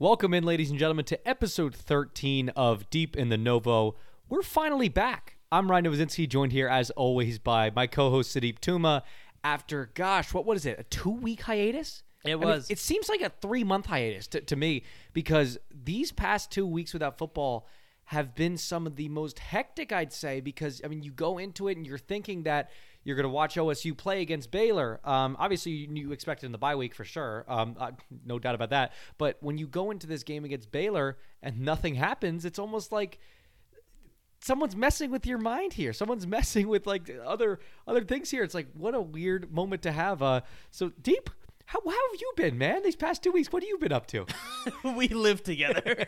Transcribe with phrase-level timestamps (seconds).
[0.00, 3.96] Welcome in, ladies and gentlemen, to episode 13 of Deep in the Novo.
[4.28, 5.38] We're finally back.
[5.50, 9.02] I'm Ryan Novozinski, joined here as always by my co-host Sudeep Tuma.
[9.42, 10.78] After, gosh, what what is it?
[10.78, 12.04] A two-week hiatus?
[12.24, 12.70] It I mean, was.
[12.70, 14.84] it seems like a three-month hiatus to, to me
[15.14, 17.66] because these past two weeks without football
[18.04, 20.40] have been some of the most hectic, I'd say.
[20.40, 22.70] Because I mean, you go into it and you're thinking that
[23.08, 25.00] you're going to watch OSU play against Baylor.
[25.02, 27.46] Um, obviously, you, you expect it in the bye week for sure.
[27.48, 27.92] Um, uh,
[28.26, 28.92] no doubt about that.
[29.16, 33.18] But when you go into this game against Baylor and nothing happens, it's almost like
[34.40, 35.94] someone's messing with your mind here.
[35.94, 38.42] Someone's messing with like other other things here.
[38.42, 40.22] It's like what a weird moment to have.
[40.22, 41.28] Uh, Sudeep.
[41.64, 42.82] How, how have you been, man?
[42.82, 44.26] These past two weeks, what have you been up to?
[44.84, 46.06] we live together.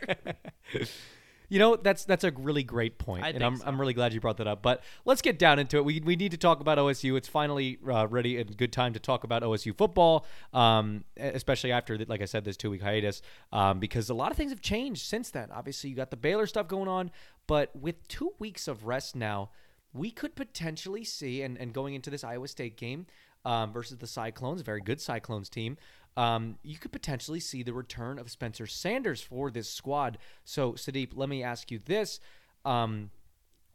[1.51, 3.65] You know, that's that's a really great point, I and I'm, so.
[3.67, 4.63] I'm really glad you brought that up.
[4.63, 5.85] But let's get down into it.
[5.85, 7.17] We, we need to talk about OSU.
[7.17, 11.99] It's finally uh, ready and good time to talk about OSU football, um, especially after,
[11.99, 13.21] like I said, this two week hiatus,
[13.53, 15.51] um, because a lot of things have changed since then.
[15.53, 17.11] Obviously, you got the Baylor stuff going on,
[17.47, 19.51] but with two weeks of rest now,
[19.93, 23.07] we could potentially see, and, and going into this Iowa State game
[23.45, 25.77] um, versus the Cyclones, very good Cyclones team,
[26.17, 30.19] um, you could potentially see the return of Spencer Sanders for this squad.
[30.45, 32.21] So, Sudeep, let me ask you this.
[32.65, 33.11] Um,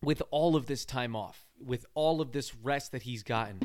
[0.01, 3.61] with all of this time off, with all of this rest that he's gotten,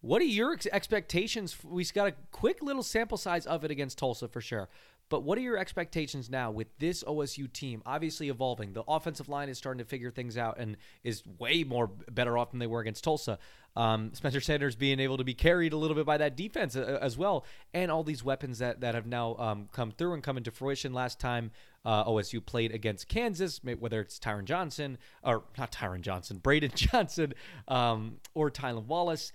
[0.00, 1.56] what are your ex- expectations?
[1.64, 4.68] We've got a quick little sample size of it against Tulsa for sure.
[5.08, 8.72] But what are your expectations now with this OSU team obviously evolving?
[8.72, 12.50] The offensive line is starting to figure things out and is way more better off
[12.50, 13.38] than they were against Tulsa.
[13.76, 16.98] Um, Spencer Sanders being able to be carried a little bit by that defense uh,
[17.02, 20.36] as well, and all these weapons that, that have now um, come through and come
[20.36, 20.92] into fruition.
[20.92, 21.50] Last time
[21.84, 27.34] uh, OSU played against Kansas, whether it's Tyron Johnson or not Tyron Johnson, Braydon Johnson,
[27.66, 29.32] um, or Tylan Wallace.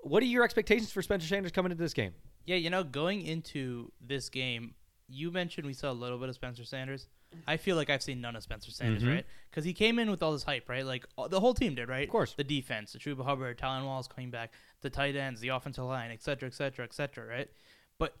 [0.00, 2.12] What are your expectations for Spencer Sanders coming into this game?
[2.48, 4.74] yeah, you know, going into this game,
[5.08, 7.08] you mentioned we saw a little bit of Spencer Sanders.
[7.46, 9.14] I feel like I've seen none of Spencer Sanders, Mhm.
[9.16, 9.26] right?
[9.50, 10.84] Because he came in with all this hype, right?
[10.84, 12.04] Like all- the whole team did, right?
[12.04, 12.34] Of course.
[12.34, 16.10] The defense, the Chuba Hubbard, Tylan Wallace coming back, the tight ends, the offensive line,
[16.10, 17.50] et cetera, et cetera, et cetera, right?
[17.98, 18.16] But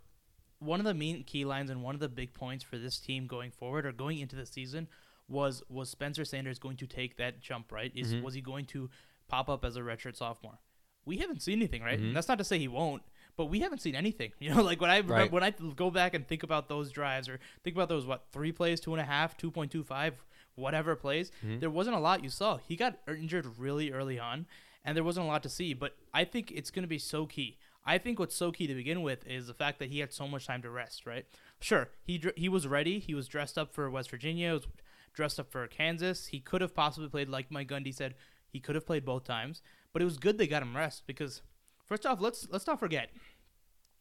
[0.58, 3.26] one of the main key lines and one of the big points for this team
[3.26, 4.88] going forward or going into the season
[5.26, 7.92] was was Spencer Sanders going to take that jump, right?
[7.94, 8.22] Is Mhm.
[8.22, 8.90] was he going to
[9.28, 10.58] pop up as a redshirt sophomore?
[11.04, 11.98] We haven't seen anything, right?
[12.00, 12.08] Mhm.
[12.08, 13.02] And that's not to say he won't,
[13.38, 14.32] but we haven't seen anything.
[14.40, 15.32] You know, like when I Right.
[15.32, 18.52] when I go back and think about those drives or think about those what three
[18.52, 20.22] plays, two and a half, two point two five,
[20.56, 21.60] whatever plays, Mhm.
[21.60, 22.58] there wasn't a lot you saw.
[22.58, 24.46] He got injured really early on,
[24.84, 25.72] and there wasn't a lot to see.
[25.72, 27.56] But I think it's going to be so key.
[27.86, 30.28] I think what's so key to begin with is the fact that he had so
[30.28, 31.06] much time to rest.
[31.06, 31.24] Right?
[31.60, 32.98] Sure, he he was ready.
[32.98, 34.52] He was dressed up for West Virginia.
[34.52, 34.66] Was
[35.14, 36.26] dressed up for Kansas.
[36.26, 38.14] He could have possibly played like Mike Gundy said.
[38.50, 39.62] He could have played both times,
[39.92, 41.42] but it was good they got him rest because
[41.88, 43.10] first off, let's let's not forget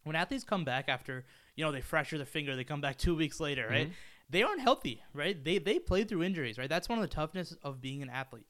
[0.07, 1.25] when athletes come back after
[1.55, 3.87] you know they fracture their finger, they come back two weeks later, right?
[3.87, 3.93] Mm-hmm.
[4.29, 5.41] They aren't healthy, right?
[5.43, 6.69] They they played through injuries, right?
[6.69, 8.47] That's one of the toughness of being an athlete.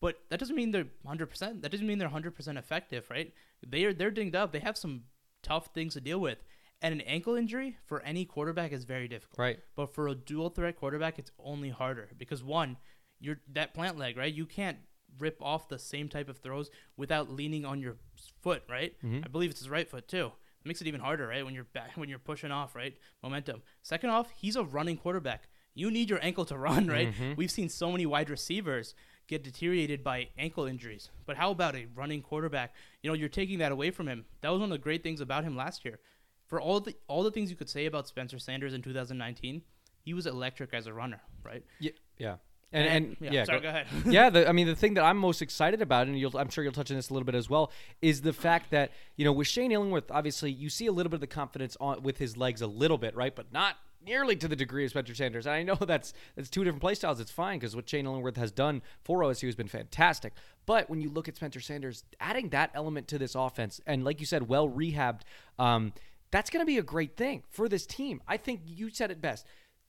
[0.00, 1.62] But that doesn't mean they're hundred percent.
[1.62, 3.32] That doesn't mean they're hundred percent effective, right?
[3.66, 4.52] They are they're dinged up.
[4.52, 5.04] They have some
[5.42, 6.38] tough things to deal with,
[6.82, 9.38] and an ankle injury for any quarterback is very difficult.
[9.38, 9.58] Right.
[9.74, 12.76] But for a dual threat quarterback, it's only harder because one,
[13.20, 14.32] you're that plant leg, right?
[14.32, 14.78] You can't
[15.18, 17.96] rip off the same type of throws without leaning on your
[18.42, 18.94] foot, right?
[19.02, 19.24] Mhm.
[19.24, 20.26] I believe it's his right foot too.
[20.60, 21.44] It makes it even harder, right?
[21.44, 22.96] When you're back, when you're pushing off, right?
[23.22, 23.62] Momentum.
[23.82, 25.48] Second off, he's a running quarterback.
[25.74, 27.12] You need your ankle to run, right?
[27.12, 27.36] Mhm.
[27.36, 28.94] We've seen so many wide receivers
[29.26, 31.10] get deteriorated by ankle injuries.
[31.26, 32.74] But how about a running quarterback?
[33.02, 34.24] You know, you're taking that away from him.
[34.40, 35.98] That was one of the great things about him last year.
[36.46, 39.62] For all the all the things you could say about Spencer Sanders in 2019,
[40.00, 41.64] he was electric as a runner, right?
[41.80, 41.90] Yeah.
[42.18, 42.36] Yeah.
[42.76, 43.86] And, and, yeah, yeah, sorry, go- go, ahead.
[44.06, 46.62] yeah, the, I mean, the thing that I'm most excited about, and you'll, I'm sure
[46.62, 47.72] you'll touch on this a little bit as well,
[48.02, 51.16] is the fact that you know with Shane Illingworth, obviously you see a little bit
[51.16, 54.46] of the confidence on with his legs a little bit, right, but not nearly to
[54.46, 55.46] the degree of Spencer Sanders.
[55.46, 57.18] And I know that's that's two different play styles.
[57.18, 60.34] It's fine because what Shane Illingworth has done for OSU has been fantastic.
[60.66, 64.20] But when you look at Spencer Sanders, adding that element to this offense, and like
[64.20, 65.22] you said, well rehabbed,
[65.58, 65.92] um,
[66.30, 68.20] that's going to be a great thing for this team.
[68.26, 69.46] I think you said it best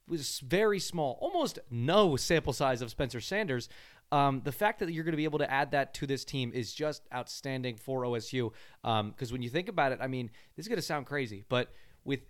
[0.08, 3.70] was very small, almost no sample size of Spencer Sanders.
[4.12, 6.52] Um, the fact that you're going to be able to add that to this team
[6.54, 8.52] is just outstanding for OSU.
[8.82, 11.74] Because when you think about it, I mean, this is going to sound crazy, but
[12.06, 12.22] with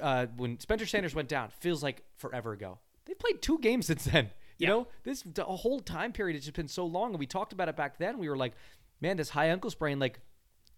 [0.00, 2.78] uh, when Spencer Sanders went down, feels like forever ago.
[3.06, 4.26] They played two games since then.
[4.58, 4.68] You Yeah.
[4.68, 7.68] know, this the whole time period has just been so long, and we talked about
[7.68, 8.18] it back then.
[8.18, 8.52] We were like,
[9.00, 10.20] man, this high ankle sprain, like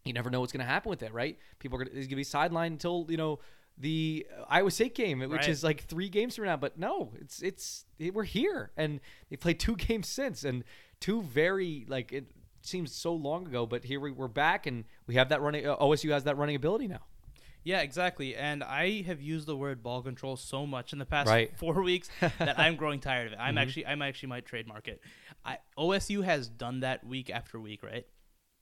[0.04, 1.36] you never know what's going to happen with it, right?
[1.58, 3.40] People are going to be sidelined until you know
[3.78, 5.48] the Iowa State game, which Right.
[5.48, 6.56] is like three games from now.
[6.56, 9.00] But no, it's it's it, we're here, and
[9.30, 10.64] they played two games since, and
[11.00, 12.26] two very like it
[12.62, 15.66] seems so long ago, but here we, we're back, and we have that running.
[15.66, 17.00] Uh, OSU has that running ability now.
[17.62, 18.36] Yeah, exactly.
[18.36, 21.50] And I have used the word ball control so much in the past Right.
[21.58, 23.38] four weeks that I'm growing tired of it.
[23.40, 23.60] I'm Mhm.
[23.62, 25.00] actually, I'm actually might trademark it.
[25.46, 28.06] I, OSU has done that week after week, right?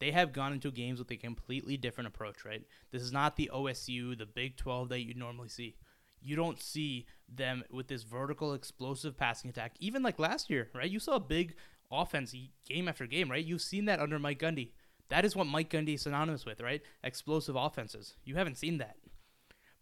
[0.02, 2.64] They have gone into games with a completely different approach, right?
[2.90, 5.76] This is not the OSU, the Big 12 that you normally see.
[6.20, 9.76] You don't see them with this vertical, explosive passing attack.
[9.78, 10.90] Even like last year, right?
[10.90, 11.54] You saw a big
[11.88, 12.34] offense
[12.68, 13.44] game after game, right?
[13.44, 14.70] You've seen that under Mike Gundy.
[15.08, 16.82] That is what Mike Gundy is synonymous with, right?
[17.04, 18.16] Explosive offenses.
[18.24, 18.96] You haven't seen that.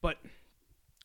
[0.03, 0.19] But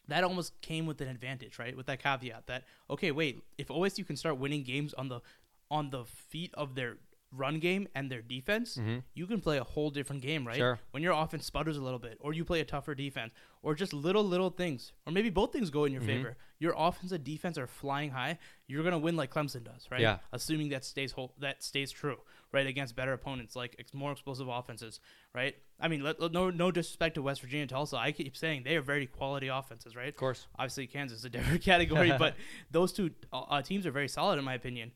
[0.09, 1.77] that almost came with an advantage, right?
[1.77, 5.21] With that caveat that okay, wait, if OSU can start winning games on the
[5.71, 6.97] on the feet of their
[7.35, 9.03] run game and their defense, Mhm.
[9.13, 10.57] you can play a whole different game, right?
[10.57, 10.79] Sure.
[10.91, 13.93] When your offense sputters a little bit, or you play a tougher defense, or just
[13.93, 16.05] little little things, or maybe both things go in your Mhm.
[16.05, 16.37] favor.
[16.59, 18.37] Your offense and defense are flying high.
[18.67, 19.99] You're gonna win like Clemson does, right?
[20.01, 20.19] Yeah.
[20.31, 22.21] Assuming that stays whole, that stays true,
[22.51, 22.65] right?
[22.67, 24.99] Against better opponents like ex- more explosive offenses,
[25.33, 25.55] right?
[25.79, 27.97] I mean, let, let- no no disrespect to West Virginia Tulsa.
[27.97, 30.09] I keep saying they are very quality offenses, right?
[30.09, 30.47] Of course.
[30.57, 32.35] Obviously, Kansas is a different category, but
[32.71, 34.93] those two uh, uh, teams are very solid in my opinion.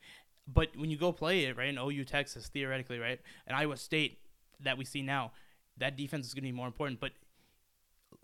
[0.51, 4.19] But when you go play it, right, in OU, Texas, theoretically, right, and Iowa State
[4.61, 5.31] that we see now,
[5.77, 6.99] that defense is going to be more important.
[6.99, 7.11] But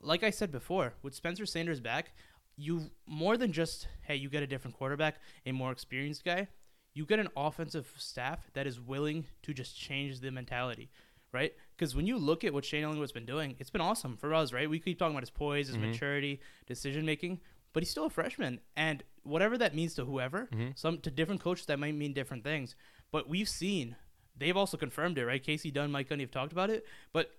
[0.02, 2.14] like I said before, with Spencer Sanders back,
[2.58, 6.48] you more than just hey, you get a different quarterback, a more experienced guy.
[6.94, 10.90] You get an offensive staff that is willing to just change the mentality,
[11.34, 11.54] right?
[11.76, 14.54] Because when you look at what Shane Illingworth's been doing, it's been awesome for us,
[14.54, 14.70] right?
[14.70, 15.82] We keep talking about his poise, his Mhm.
[15.92, 17.42] maturity, decision making,
[17.76, 20.78] but he's still a freshman, and whatever that means to whoever, Mhm.
[20.78, 22.74] some to different coaches that might mean different things.
[23.12, 23.98] But we've seen
[24.38, 25.44] they've also confirmed it, right?
[25.44, 27.32] Kasey Dunn, Mike Gundy have talked about it, but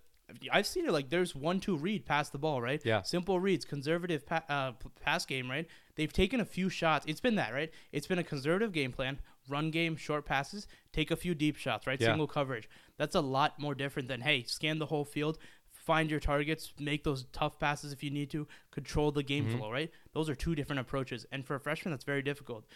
[0.50, 2.84] I've seen it like there's one two read past the ball, right?
[2.84, 3.02] Yeah.
[3.02, 5.66] Simple reads, conservative pa- uh, pass game, right?
[5.94, 7.04] They've taken a few shots.
[7.08, 7.70] It's been that, right?
[7.92, 11.86] It's been a conservative game plan, run game, short passes, take a few deep shots,
[11.86, 12.00] right?
[12.00, 12.08] Yeah.
[12.08, 12.68] Single coverage.
[12.96, 15.38] That's a lot more different than hey, scan the whole field,
[15.86, 19.56] find your targets, make those tough passes if you need to, control the game Mhm.
[19.56, 19.90] flow, right?
[20.12, 22.66] Those are two different approaches, and for a freshman, that's very difficult.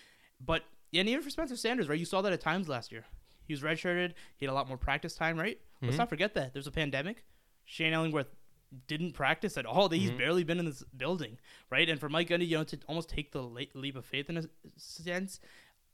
[0.41, 0.63] But
[0.93, 1.99] and even for Spencer Sanders, right?
[1.99, 3.05] You saw that at times last year.
[3.47, 4.15] He was redshirted.
[4.37, 5.61] He had a lot more practice time, right?
[5.83, 5.99] Let's Mhm.
[5.99, 7.25] not forget that there's a pandemic.
[7.65, 8.35] Shane Illingworth
[8.89, 9.89] didn't practice at all.
[9.89, 10.19] He's Mhm.
[10.19, 11.39] barely been in this building,
[11.71, 11.89] right?
[11.89, 14.45] And for Mike Gundy, you know, to almost take the leap of faith in a
[14.77, 15.41] sense,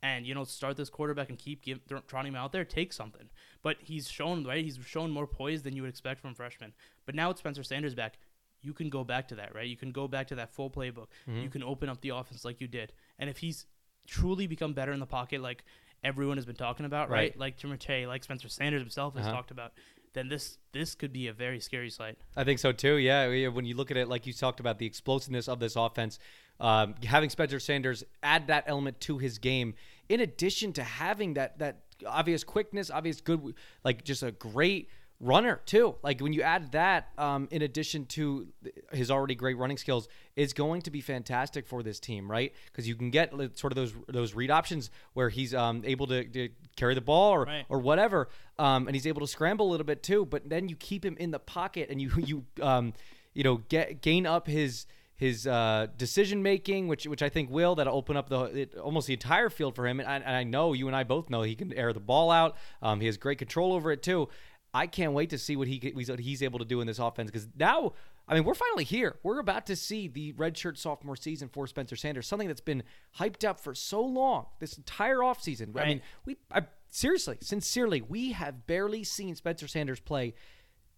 [0.06, 3.28] and you know, start this quarterback and keep give, trotting him out there, take something.
[3.62, 4.64] But he's shown right.
[4.64, 6.72] He's shown more poise than you would expect from a freshman.
[7.04, 8.18] But now with Spencer Sanders back,
[8.62, 9.66] you can go back to that, right?
[9.68, 11.08] You can go back to that full playbook.
[11.28, 11.42] Mhm.
[11.42, 12.92] You can open up the offense like you did.
[13.18, 13.66] And if he's
[14.06, 15.64] truly become better in the pocket, like
[16.04, 17.30] everyone has been talking about, right?
[17.30, 17.38] Right.
[17.38, 19.34] Like Timotei, like Spencer Sanders himself has Uh-huh.
[19.36, 19.72] talked about,
[20.12, 22.16] then this this could be a very scary sight.
[22.36, 22.96] I think so too.
[22.96, 26.18] Yeah, when you look at it, like you talked about the explosiveness of this offense,
[26.60, 29.74] um, having Spencer Sanders add that element to his game,
[30.08, 33.54] in addition to having that that obvious quickness, obvious good,
[33.84, 34.88] like just a great
[35.18, 35.94] runner too.
[36.02, 38.48] Like when you add that, um, in addition to
[38.92, 42.52] his already great running skills, is going to be fantastic for this team, right?
[42.66, 46.24] Because you can get sort of those those read options where he's um, able to,
[46.24, 47.64] to carry the ball or Right.
[47.70, 48.28] or whatever,
[48.58, 50.26] um, and he's able to scramble a little bit too.
[50.26, 52.92] But then you keep him in the pocket and you you um,
[53.32, 54.84] you know get gain up his
[55.16, 59.06] his uh, decision making, which which I think will that'll open up the it, almost
[59.06, 59.98] the entire field for him.
[59.98, 62.30] And I, and I know you and I both know he can air the ball
[62.30, 62.56] out.
[62.82, 64.28] Um, he has great control over it too.
[64.74, 67.30] I can't wait to see what he what he's able to do in this offense
[67.30, 67.94] because now.
[68.28, 69.20] I mean, we're finally here.
[69.22, 72.82] We're about to see the redshirt sophomore season for Spencer Sanders, something that's been
[73.20, 75.80] hyped up for so long, this entire offseason.
[75.80, 80.34] I mean, we I, seriously, sincerely, we have barely seen Spencer Sanders play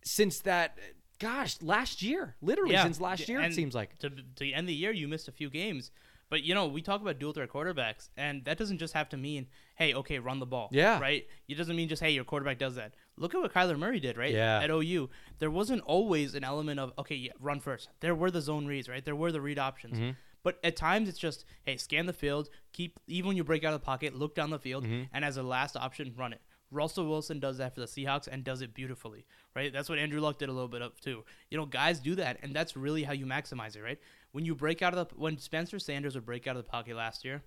[0.02, 0.78] since that.
[1.18, 3.98] Gosh, last year, literally since last year, it seems like.
[3.98, 5.90] to to end the year you missed a few games.
[6.30, 9.16] But you know, we talk about dual threat quarterbacks, and that doesn't just have to
[9.16, 9.46] mean,
[9.76, 10.68] hey, okay, run the ball.
[10.70, 11.00] Yeah.
[11.00, 11.26] Right?
[11.48, 12.92] It doesn't mean just, hey, your quarterback does that.
[13.16, 14.32] Look at what Kyler Murray did, right?
[14.34, 14.60] Yeah.
[14.60, 15.08] At OU.
[15.38, 17.88] There wasn't always an element of, okay, yeah, run first.
[18.00, 19.02] There were the zone reads, right?
[19.02, 19.98] There were the read options.
[19.98, 20.10] Mm-hmm.
[20.42, 23.72] But at times it's just, hey, scan the field, keep even when you break out
[23.72, 25.04] of the pocket, look down the field, Mm-hmm.
[25.14, 26.42] and as a last option, run it.
[26.70, 29.24] Russell Wilson does that for the Seahawks and does it beautifully,
[29.56, 29.72] right?
[29.72, 31.24] That's what Andrew Luck did a little bit of too.
[31.50, 33.98] You know, guys do that, and that's really how you maximize it, right?
[34.32, 36.94] When you break out of the when Spencer Sanders would break out of the pocket
[36.96, 37.42] last year,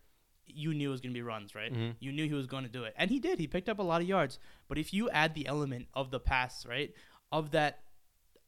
[0.48, 1.72] you knew it was going to be runs, right?
[1.74, 1.96] Mhm.
[2.00, 3.40] You knew he was going to do it, and he did.
[3.40, 4.40] He picked up a lot of yards.
[4.68, 6.94] But if you add the element of the pass, right,
[7.32, 7.84] of that,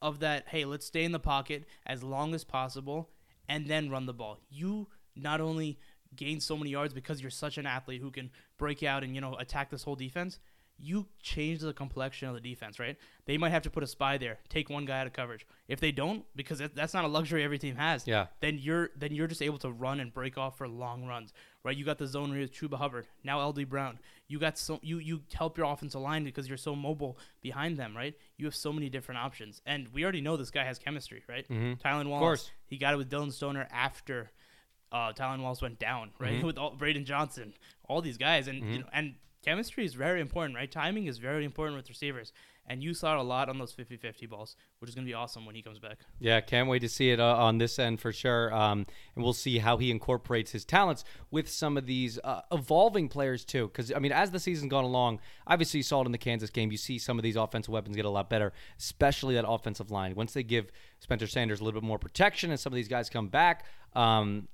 [0.01, 3.11] of that, hey, let's stay in the pocket as long as possible,
[3.47, 4.39] and then run the ball.
[4.49, 5.79] You not only
[6.15, 9.21] gain so many yards because you're such an athlete who can break out and you
[9.21, 10.39] know attack this whole defense.
[10.85, 12.97] You change the complexion of the defense, right?
[13.25, 15.45] They might have to put a spy there, take one guy out of coverage.
[15.69, 18.27] If they don't, because that's not a luxury every team has, Yeah.
[18.41, 21.31] then you're then you're just able to run and break off for long runs,
[21.63, 21.77] right?
[21.77, 23.97] You got the zone with Chuba Hubbard, now LD Brown.
[24.27, 27.95] You got so you you help your offensive line because you're so mobile behind them,
[27.95, 28.15] right?
[28.37, 31.47] You have so many different options, and we already know this guy has chemistry, right?
[31.47, 31.79] Mhm.
[31.81, 34.31] Tylan Wallace, he got it with Dillon Stoner after
[34.91, 36.33] uh, Tylan Wallace went down, right?
[36.33, 36.45] Mm-hmm.
[36.45, 37.55] With all, Braydon Johnson,
[37.89, 40.71] all these guys, and you know, and chemistry is very important, right?
[40.71, 42.31] Timing is very important with receivers,
[42.65, 45.53] and you saw a lot on those 50-50 balls, which is gonna be awesome when
[45.53, 45.97] he comes back.
[46.19, 48.53] Yeah, can't wait to see it uh, on this end for sure.
[48.53, 48.85] Um,
[49.15, 53.43] and we'll see how he incorporates his talents with some of these uh, evolving players
[53.43, 53.67] too.
[53.67, 56.49] Because I mean, as the season's gone along, obviously you saw it in the Kansas
[56.49, 56.71] game.
[56.71, 60.15] You see some of these offensive weapons get a lot better, especially that offensive line.
[60.15, 63.09] Once they give Spencer Sanders a little bit more protection, and some of these guys
[63.09, 63.65] come back.
[63.93, 64.47] Um,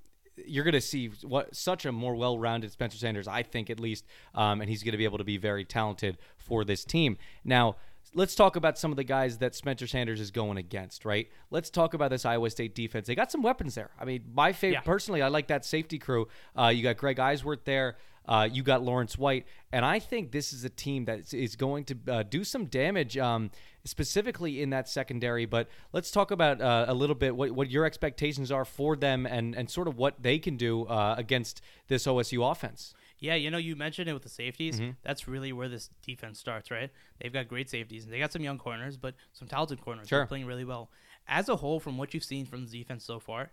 [0.45, 4.05] you're going to see what such a more well-rounded Spencer Sanders, I think at least,
[4.35, 7.17] um, and he's going to be able to be very talented for this team.
[7.43, 7.75] Now,
[8.13, 11.05] let's talk about some of the guys that Spencer Sanders is going against.
[11.05, 11.29] Right?
[11.51, 13.07] Let's talk about this Iowa State defense.
[13.07, 13.91] They got some weapons there.
[13.99, 14.81] I mean, my favorite Yeah.
[14.81, 16.27] personally, I like that safety crew.
[16.57, 17.97] Uh, you got Greg Eisworth there.
[18.29, 21.83] Uh, you got Lawrence White, and I think this is a team that is- going
[21.85, 23.49] to uh, do some damage, um,
[23.83, 25.47] specifically in that secondary.
[25.47, 29.25] But let's talk about uh, a little bit what, what your expectations are for them,
[29.25, 32.93] and and sort of what they can do uh, against this OSU offense.
[33.17, 34.79] Yeah, you know, you mentioned it with the safeties.
[34.79, 34.91] Mm-hmm.
[35.01, 36.91] That's really where this defense starts, right?
[37.19, 40.07] They've got great safeties, and they got some young corners, but some talented corners.
[40.07, 40.19] Sure.
[40.19, 40.91] They're playing really well.
[41.27, 43.51] As a whole, from what you've seen from the defense so far,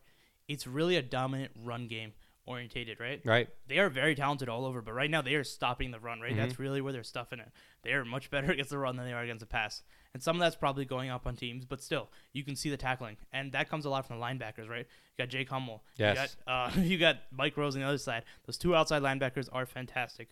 [0.48, 2.12] it's really a dominant run game
[2.46, 3.20] orientated, right?
[3.24, 3.48] Right.
[3.68, 6.30] They are very talented all over, but right now they are stopping the run, right?
[6.30, 6.40] Mm-hmm.
[6.40, 7.50] That's really where they're stuffing it.
[7.82, 9.82] They are much better against the run than they are against the pass.
[10.14, 12.76] And some of that's probably going up on teams, but still, you can see the
[12.76, 13.16] tackling.
[13.32, 14.86] And that comes a lot from the linebackers, right?
[14.86, 15.82] You got Jake Hummel.
[15.96, 16.16] Yes.
[16.16, 18.22] You got, uh, you got Mike Rose on the other side.
[18.46, 20.30] Those two outside linebackers are fantastic.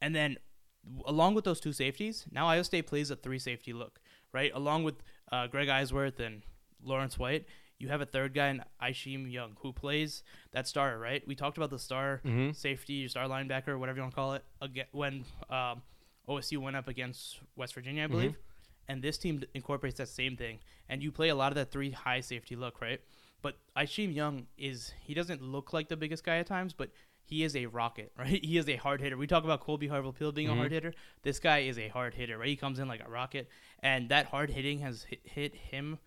[0.00, 0.38] And then
[1.06, 4.00] along with those two safeties, now Iowa State plays a three safety look,
[4.32, 4.52] right?
[4.54, 4.96] Along with
[5.32, 6.42] uh, Greg Eisworth and
[6.82, 7.46] Lawrence White,
[7.78, 11.26] you have a third guy in Isheem Young who plays that star, right?
[11.26, 12.54] We talked about the star Mhm.
[12.54, 15.82] safety, star linebacker, whatever you want to call it, aga when um,
[16.28, 18.36] OSU went up against West Virginia, I believe.
[18.88, 20.58] And this team incorporates that same thing.
[20.88, 23.00] And you play a lot of that three high safety look, right?
[23.42, 26.90] But Isheem Young is, he doesn't look like the biggest guy at times, but
[27.26, 28.42] he is a rocket, right?
[28.44, 29.16] He is a hard hitter.
[29.16, 30.94] We talk about Kolby Harvell-Peel being a hard hitter.
[31.22, 32.48] This guy is a hard hitter, right?
[32.48, 33.48] He comes in like a rocket.
[33.80, 35.98] And that hard hitting has hit, hit him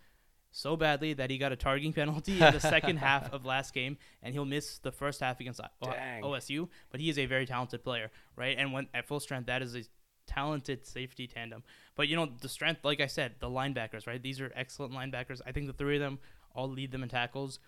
[0.58, 3.96] so badly that he got a targeting penalty in the second half of last game,
[4.24, 6.24] and he'll miss the first half against Dang.
[6.24, 6.68] OSU.
[6.90, 8.56] But he is a very talented player, right?
[8.58, 9.84] And when at full strength, that is a
[10.26, 11.64] talented safety tandem.
[11.96, 14.22] But you know the strength, like I said, the linebackers, right?
[14.22, 15.42] These are excellent linebackers.
[15.46, 16.18] I think the three of them
[16.56, 17.60] all lead them in tackles,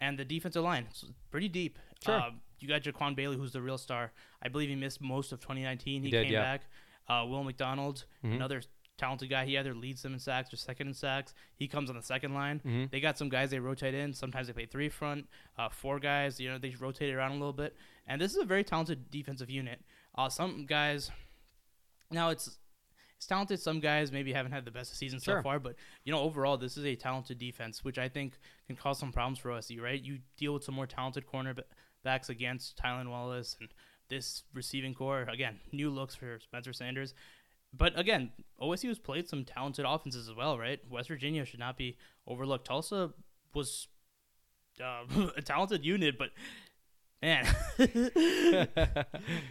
[0.00, 1.78] and the defensive line is pretty deep.
[2.04, 2.14] Sure.
[2.14, 4.12] Uh, you got Jaquan Bailey, who's the real star.
[4.40, 6.02] I believe he missed most of 2019.
[6.02, 6.42] He, He did, came yeah.
[6.42, 6.62] back.
[7.08, 8.34] Uh, Will McDonald, Mhm.
[8.36, 8.62] another
[8.98, 9.44] talented guy.
[9.44, 11.34] He either leads them in sacks or second in sacks.
[11.56, 12.60] He comes on the second line.
[12.64, 12.90] Mhm.
[12.90, 14.12] They got some guys they rotate in.
[14.14, 16.40] Sometimes they play three front, uh, four guys.
[16.40, 17.76] You know, they rotate around a little bit.
[18.06, 19.82] And this is a very talented defensive unit.
[20.14, 21.10] Uh, some guys,
[22.10, 22.58] now it's
[23.16, 23.58] it's talented.
[23.58, 25.38] Some guys maybe haven't had the best season Sure.
[25.38, 25.74] so far, but
[26.04, 29.38] you know, overall, this is a talented defense, which I think can cause some problems
[29.38, 29.80] for OSU.
[29.80, 30.00] Right?
[30.02, 33.70] You deal with some more talented cornerbacks against Tylan Wallace and
[34.08, 35.22] this receiving core.
[35.22, 37.14] Again, new looks for Spencer Sanders.
[37.76, 38.30] But again,
[38.60, 40.80] OSU has played some talented offenses as well, right?
[40.90, 42.66] West Virginia should not be overlooked.
[42.66, 43.12] Tulsa
[43.54, 43.88] was
[44.82, 45.04] uh,
[45.36, 46.30] a talented unit, but
[47.22, 47.46] man,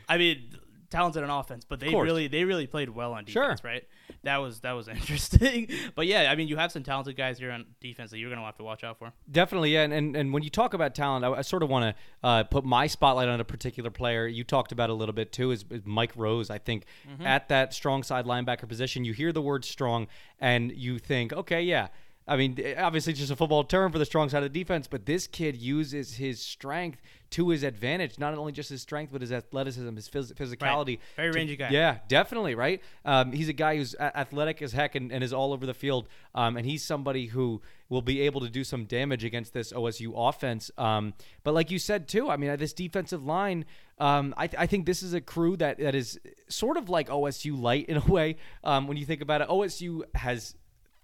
[0.10, 0.58] I mean,
[0.90, 3.44] talented on offense, but they really they really played well on Sure.
[3.44, 3.84] defense, right?
[4.24, 5.68] That was that was interesting.
[5.96, 8.44] but yeah, I mean, you have some talented guys here on defense that you're gonna
[8.46, 9.12] have to watch out for.
[9.32, 9.84] Definitely, yeah.
[9.84, 12.44] And, and, and when you talk about talent, I, I sort of want to uh,
[12.44, 14.28] put my spotlight on a particular player.
[14.28, 16.50] You talked about a little bit too, is, is Mike Rose.
[16.50, 16.86] I think
[17.20, 20.08] at that strong side linebacker position, you hear the word strong
[20.40, 21.88] and you think, okay, yeah.
[22.28, 25.06] I mean, obviously, just a football term for the strong side of the defense, but
[25.06, 27.00] this kid uses his strength
[27.32, 28.18] to his advantage.
[28.18, 31.00] Not only just his strength, but his athleticism, his phys- physicality.
[31.16, 31.70] Very to- rangy guy.
[31.70, 32.82] Yeah, definitely, right?
[33.04, 36.08] Um, he's a guy who's athletic as heck and, and is all over the field.
[36.34, 40.12] Um, and he's somebody who will be able to do some damage against this OSU
[40.16, 40.72] offense.
[40.80, 41.14] Um,
[41.44, 43.66] but like you said, too, I mean, this defensive line,
[44.00, 47.10] um, I, th- I think this is a crew that, that is sort of like
[47.10, 48.38] OSU light in a way.
[48.64, 50.56] Um, when you think about it, OSU has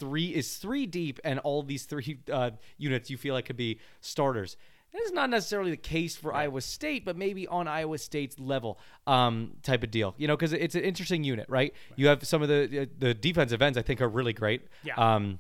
[0.02, 3.80] three is three deep, and all these three uh, units you feel like could be
[4.02, 4.58] starters.
[4.94, 8.78] That is not necessarily the case for Iowa State, but maybe on Iowa State's level,
[9.08, 10.16] um, type of deal.
[10.18, 11.74] You know, because it's an interesting unit, right?
[11.96, 14.64] You have some of the the defensive ends I think are really great.
[14.84, 14.96] Yeah.
[14.96, 15.40] Um,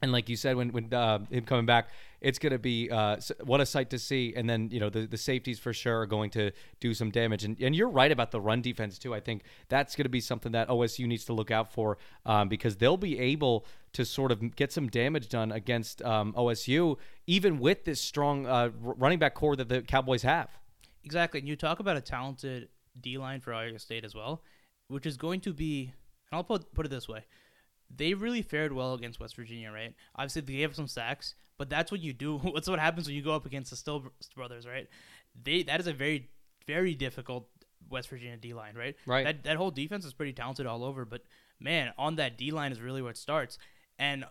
[0.00, 1.90] And like you said, when when uh, him coming back,
[2.20, 4.32] it's going to be uh, what a sight to see.
[4.36, 7.44] And then you know the, the safeties for sure are going to do some damage.
[7.44, 9.14] And and you're right about the run defense too.
[9.14, 12.48] I think that's going to be something that OSU needs to look out for um,
[12.48, 17.58] because they'll be able to sort of get some damage done against um, OSU, even
[17.58, 20.50] with this strong uh, running back core that the Cowboys have.
[21.04, 21.40] Exactly.
[21.40, 22.68] And you talk about a talented
[23.00, 24.42] D line for Iowa State as well,
[24.88, 25.92] which is going to be,
[26.30, 27.24] and I'll put, put it this way.
[27.94, 29.94] They really fared well against West Virginia, right?
[30.14, 32.38] Obviously, they gave up some sacks, but that's what you do.
[32.42, 34.88] What's what happens when you go up against the Still brothers, right?
[35.42, 36.28] They that is a very,
[36.66, 37.48] very difficult
[37.90, 38.96] West Virginia D line, right?
[39.06, 39.24] Right.
[39.24, 41.22] That that whole defense is pretty talented all over, but
[41.60, 43.58] man, on that D line is really where it starts.
[43.98, 44.24] And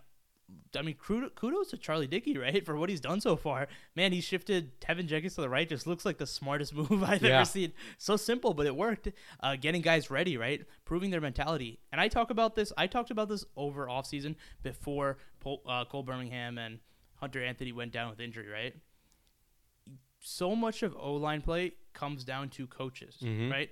[0.76, 3.68] I mean, kudos to Charlie Dickey, right, for what he's done so far.
[3.94, 5.68] Man, he shifted Teven Jenkins to the right.
[5.68, 7.36] Just looks like the smartest move I've Yeah.
[7.36, 7.72] ever seen.
[7.98, 9.08] So simple, but it worked.
[9.40, 11.80] Uh, getting guys ready, right, proving their mentality.
[11.92, 12.72] And I talk about this.
[12.78, 16.78] I talked about this over offseason before Pol- uh, Cole Birmingham and
[17.16, 18.74] Hunter Anthony went down with injury, right?
[20.20, 23.50] So much of O line play comes down to coaches, Mhm.
[23.50, 23.70] right?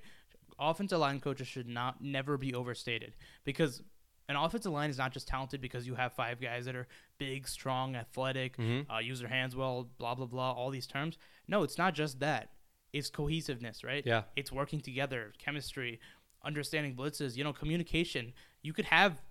[0.59, 3.83] Offensive line coaches should not never be overstated because
[4.29, 7.47] an offensive line is not just talented because you have five guys that are big,
[7.47, 8.85] strong, athletic, Mhm.
[8.93, 11.17] uh, use their hands well, blah blah blah, all these terms.
[11.47, 12.51] No, it's not just that.
[12.93, 14.05] It's cohesiveness, right?
[14.05, 14.23] Yeah.
[14.35, 15.99] It's working together, chemistry,
[16.43, 18.33] understanding blitzes, you know, communication.
[18.61, 19.21] You could have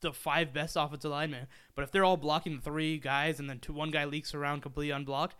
[0.00, 3.58] the five best offensive linemen, but if they're all blocking the three guys and then
[3.58, 5.36] two, one guy leaks around completely unblocked,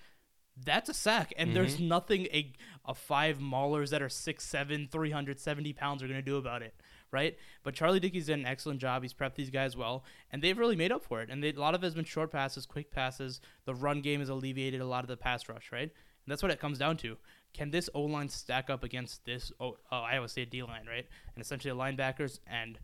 [0.56, 1.32] that's a sack.
[1.36, 2.52] And there's nothing a,
[2.86, 6.74] a five maulers that are 6'7, 370 pounds are going to do about it,
[7.10, 7.36] right?
[7.62, 9.02] But Charlie Dickey's done an excellent job.
[9.02, 11.30] He's prepped these guys well, and they've really made up for it.
[11.30, 13.40] And they, a lot of it has been short passes, quick passes.
[13.64, 15.82] The run game has alleviated a lot of the pass rush, right?
[15.82, 17.16] And that's what it comes down to.
[17.54, 21.06] Can this O line stack up against this o, uh, Iowa State D line, right?
[21.34, 22.78] And essentially the linebackers, and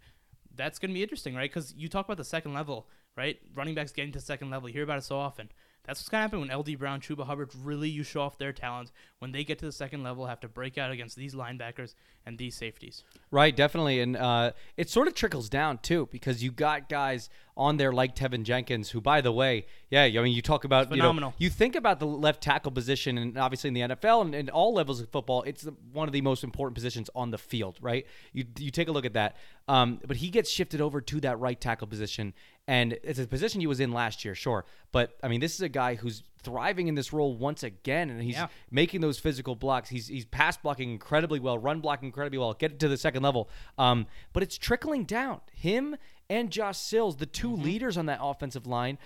[0.54, 1.50] that's going to be interesting, right?
[1.50, 3.38] Because you talk about the second level, right?
[3.54, 4.68] Running backs getting to second level.
[4.68, 5.50] You hear about it so often.
[5.84, 8.52] That's what's going to happen when LD Brown, Chuba Hubbard really you show off their
[8.52, 8.92] talent.
[9.18, 12.38] When they get to the second level, have to break out against these linebackers and
[12.38, 13.02] these safeties.
[13.32, 17.76] Right, definitely, and uh, it sort of trickles down too because you got guys on
[17.76, 20.96] there like Teven Jenkins, who, by the way, yeah, I mean, you talk about you
[20.96, 21.34] know, phenomenal.
[21.38, 24.72] you think about the left tackle position, and obviously in the NFL and, and all
[24.72, 28.06] levels of football, it's the, one of the most important positions on the field, right?
[28.32, 29.36] You you take a look at that,
[29.68, 32.34] um, but he gets shifted over to that right tackle position,
[32.72, 35.60] and it's a position he was in last year, sure, but I mean, this is
[35.60, 38.48] a guy who's thriving in this role once again, and he's Yeah.
[38.70, 39.90] making those physical blocks.
[39.90, 42.54] He's he's pass blocking incredibly well, run blocking incredibly well.
[42.54, 45.40] Get it to the second level, um, but it's trickling down.
[45.52, 45.96] Him
[46.30, 48.96] and Josh Sills, the 2 leaders on that offensive line,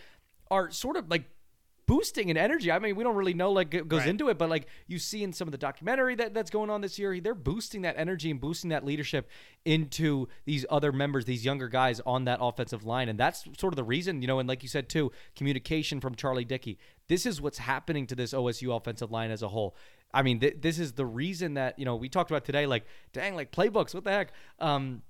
[0.48, 1.24] are sort of like
[1.86, 2.70] boosting in energy.
[2.72, 4.08] I mean, we don't really know like it goes Right.
[4.08, 6.80] into it, but like you see in some of the documentary that that's going on
[6.80, 9.28] this year, they're boosting that energy and boosting that leadership
[9.64, 13.76] into these other members, these younger guys on that offensive line, and that's sort of
[13.76, 14.38] the reason, you know.
[14.38, 16.78] And like you said too, communication from Charlie Dickey.
[17.08, 19.76] This is what's happening to this OSU offensive line as a whole.
[20.12, 22.66] I mean, th- this is the reason that you know we talked about today.
[22.66, 24.32] Like, dang, like playbooks, what the heck?
[24.58, 25.02] Um,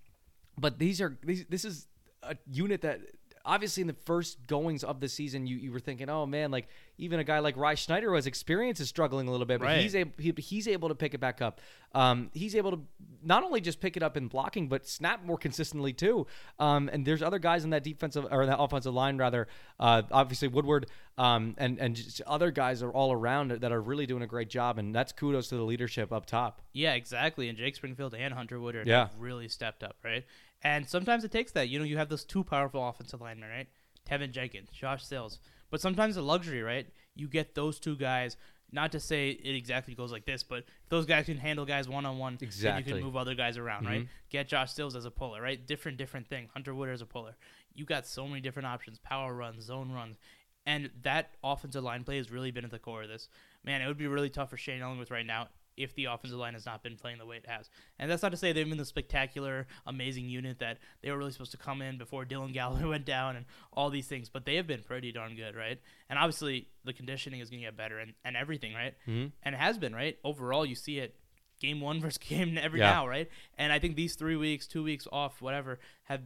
[0.58, 1.44] but these are these.
[1.48, 1.86] This is
[2.22, 3.00] a unit that
[3.46, 6.68] obviously in the first goings of the season, you, you were thinking, oh man, like
[6.98, 9.66] even a guy like Ry Schneider who has experience is struggling a little bit, but
[9.66, 9.80] Right.
[9.82, 11.60] he's able he, he's able to pick it back up.
[11.94, 12.80] Um, he's able to
[13.22, 16.26] not only just pick it up in blocking, but snap more consistently too.
[16.58, 19.48] Um, and there's other guys in that defensive or that offensive line rather.
[19.80, 20.86] Uh, obviously Woodard
[21.18, 24.50] um, and and just other guys are all around that are really doing a great
[24.50, 26.60] job, and that's kudos to the leadership up top.
[26.72, 27.48] Yeah, exactly.
[27.48, 29.08] And Jake Springfield and Hunter Woodard Yeah.
[29.18, 30.24] really stepped up, right?
[30.62, 31.68] And sometimes it takes that.
[31.68, 33.68] You know, you have those two powerful offensive linemen, right?
[34.08, 35.38] Teven Jenkins, Josh Sills.
[35.70, 36.86] But sometimes a luxury, right?
[37.14, 38.36] You get those two guys.
[38.72, 42.04] Not to say it exactly goes like this, but those guys can handle guys one
[42.04, 42.36] on one.
[42.78, 44.00] And you can move other guys around, right?
[44.00, 44.10] Mm-hmm.
[44.30, 45.64] Get Josh Sills as a puller, right?
[45.64, 46.48] Different, different thing.
[46.52, 47.36] Hunter Woodard as a puller.
[47.74, 50.18] You got so many different options: power runs, zone runs,
[50.66, 53.28] and that offensive line play has really been at the core of this.
[53.64, 56.54] Man, it would be really tough for Shane Illingworth right now if the offensive line
[56.54, 57.68] has not been playing the way it has.
[57.98, 61.32] And that's not to say they've been the spectacular, amazing unit that they were really
[61.32, 64.56] supposed to come in before Dylan Galloway went down and all these things, but they
[64.56, 65.80] have been pretty darn good, right?
[66.08, 68.94] And obviously the conditioning is going to get better and, and everything, right?
[69.06, 69.32] Mhm.
[69.42, 70.18] And it has been, right?
[70.24, 71.16] Overall, you see it
[71.60, 72.92] game one versus game every Yeah.
[72.92, 73.28] now, right?
[73.58, 76.22] And I think these three weeks, two weeks off, whatever, have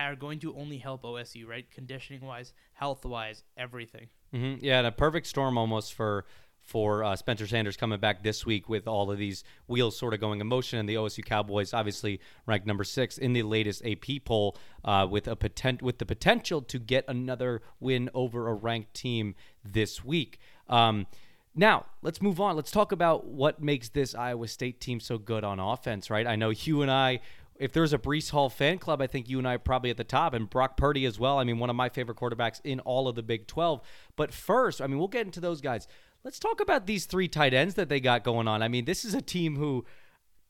[0.00, 1.70] are going to only help OSU, right?
[1.70, 4.08] Conditioning wise, health wise, everything.
[4.32, 6.24] hmm Yeah, and a perfect storm almost for
[6.64, 10.20] for uh, Spencer Sanders coming back this week with all of these wheels sort of
[10.20, 14.24] going in motion, and the OSU Cowboys obviously ranked number six in the latest AP
[14.24, 18.94] poll uh, with a potent with the potential to get another win over a ranked
[18.94, 20.38] team this week.
[20.68, 21.06] Um,
[21.54, 22.56] now, let's move on.
[22.56, 26.26] Let's talk about what makes this Iowa State team so good on offense, right?
[26.26, 27.20] I know you and I
[27.56, 29.96] if there's a Breece Hall fan club, I think you and I are probably at
[29.96, 31.38] the top, and Brock Purdy as well.
[31.38, 33.80] I mean, one of my favorite quarterbacks in all of the Big 12.
[34.16, 35.86] But first, I mean, we'll get into those guys.
[36.24, 38.62] Let's talk about these three tight ends that they got going on.
[38.62, 39.84] I mean, this is a team who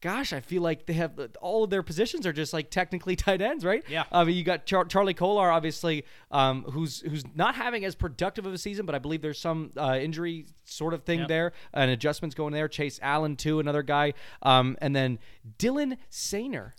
[0.01, 3.41] gosh, I feel like they have all of their positions are just like technically tight
[3.41, 3.83] ends, right?
[3.89, 4.05] Yeah.
[4.13, 8.45] I mean, you got Char- Charlie Kolar, obviously, um, who's who's not having as productive
[8.45, 11.29] of a season, but I believe there's some uh, injury sort of thing Yep.
[11.29, 12.69] there, and adjustments going there.
[12.69, 15.19] Chase Allen too, another guy, um, and then
[15.59, 16.73] Dylan Soehner.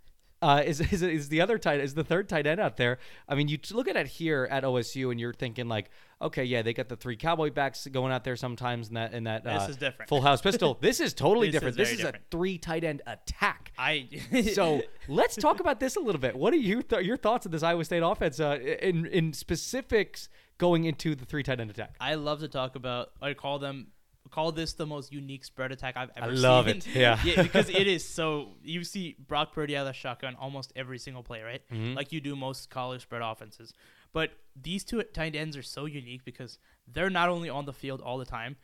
[0.46, 3.00] Uh, is, is is the other tight is the third tight end out there?
[3.28, 5.90] I mean, you look at it here at OSU, and you're thinking like,
[6.22, 9.24] okay, yeah, they got the three cowboy backs going out there sometimes in that in
[9.24, 10.08] that This uh, is different.
[10.10, 10.78] full house pistol.
[10.82, 11.72] This is totally This different.
[11.74, 12.18] is This is different.
[12.18, 13.72] a three tight end attack.
[13.80, 14.08] I
[14.54, 16.36] So let's talk about this a little bit.
[16.36, 20.30] What are you th- your thoughts on this Iowa State offense uh, in in specifics
[20.60, 21.96] going into the three tight end attack?
[22.00, 23.10] I love to talk about.
[23.22, 23.88] I call them.
[24.32, 26.46] Call this the most unique spread attack I've ever seen.
[26.46, 26.78] I love seen.
[26.78, 26.88] it.
[26.88, 27.20] Yeah.
[27.44, 28.50] because it is so.
[28.64, 31.62] You see Brock Purdy out of the shotgun almost every single play, right?
[31.72, 31.94] Mm-hmm.
[31.94, 33.74] Like you do most college spread offenses.
[34.14, 36.58] But these two tight ends are so unique because
[36.88, 38.56] they're not only on the field all the time,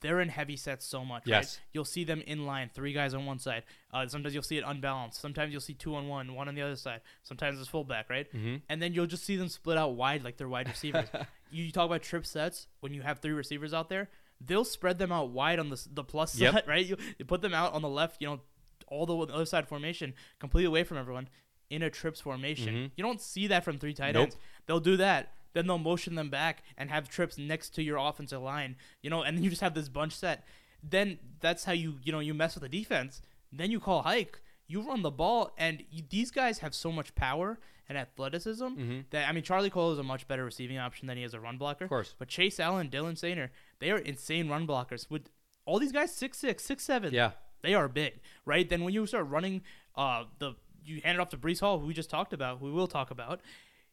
[0.00, 1.22] they're in heavy sets so much.
[1.24, 1.58] Yes.
[1.58, 1.66] Right?
[1.72, 3.62] You'll see them in line, three guys on one side.
[3.92, 5.20] Uh, sometimes you'll see it unbalanced.
[5.20, 7.00] Sometimes you'll see two on one, one on the other side.
[7.22, 8.30] Sometimes it's fullback, right?
[8.32, 8.56] Mm-hmm.
[8.68, 11.08] And then you'll just see them split out wide like they're wide receivers.
[11.50, 15.12] you talk about trip sets when you have three receivers out there, they'll spread them
[15.12, 16.52] out wide on the the plus Yep.
[16.54, 16.84] side, right?
[16.86, 18.40] You, you put them out on the left, you know,
[18.88, 21.28] all the, the other side formation, completely away from everyone
[21.70, 22.74] in a trips formation.
[22.74, 22.90] Mhm.
[22.96, 24.24] You don't see that from three tight Nope.
[24.24, 24.36] ends.
[24.66, 25.32] They'll do that.
[25.54, 29.22] Then they'll motion them back and have trips next to your offensive line, you know,
[29.22, 30.44] and then you just have this bunch set.
[30.82, 33.22] Then that's how you, you know, you mess with the defense.
[33.52, 34.40] Then you call hike.
[34.66, 39.04] You run the ball, and you, these guys have so much power and athleticism Mhm.
[39.10, 41.40] that I mean, Charlie Cole is a much better receiving option than he is a
[41.40, 41.84] run blocker.
[41.84, 42.14] Of course.
[42.18, 45.10] But Chase Allen, Dylan Soehner, they are insane run blockers.
[45.10, 45.30] With
[45.66, 47.12] all these guys, six six, six seven.
[47.12, 47.32] Yeah.
[47.62, 48.68] They are big, right?
[48.68, 49.62] Then when you start running,
[49.96, 52.66] uh, the you hand it off to Breece Hall, who we just talked about, who
[52.66, 53.40] we will talk about.